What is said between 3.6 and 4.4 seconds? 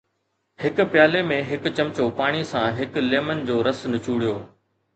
رس نچوڙيو